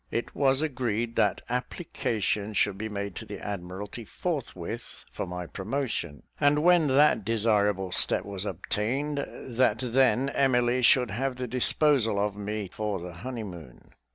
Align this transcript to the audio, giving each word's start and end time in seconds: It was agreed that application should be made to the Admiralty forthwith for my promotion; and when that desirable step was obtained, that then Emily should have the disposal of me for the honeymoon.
It 0.09 0.33
was 0.33 0.63
agreed 0.63 1.15
that 1.17 1.41
application 1.47 2.53
should 2.53 2.75
be 2.75 2.89
made 2.89 3.13
to 3.17 3.23
the 3.27 3.37
Admiralty 3.37 4.03
forthwith 4.03 5.05
for 5.11 5.27
my 5.27 5.45
promotion; 5.45 6.23
and 6.39 6.63
when 6.63 6.87
that 6.87 7.23
desirable 7.23 7.91
step 7.91 8.25
was 8.25 8.43
obtained, 8.43 9.19
that 9.27 9.77
then 9.77 10.29
Emily 10.29 10.81
should 10.81 11.11
have 11.11 11.35
the 11.35 11.45
disposal 11.47 12.17
of 12.17 12.35
me 12.35 12.67
for 12.67 12.99
the 12.99 13.13
honeymoon. 13.13 13.91